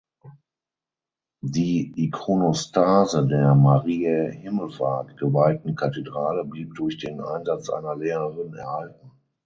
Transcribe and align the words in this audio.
Die 1.43 1.93
Ikonostase 1.95 3.27
der 3.27 3.53
Mariä 3.53 4.31
Himmelfahrt 4.31 5.15
geweihten 5.17 5.75
Kathedrale 5.75 6.43
blieb 6.43 6.73
durch 6.73 6.97
den 6.97 7.21
Einsatz 7.21 7.69
einer 7.69 7.95
Lehrerin 7.97 8.55
erhalten. 8.55 9.11